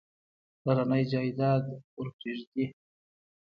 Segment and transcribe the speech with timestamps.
[0.61, 1.63] پلرنی جایداد
[1.97, 2.65] ورپرېږدي.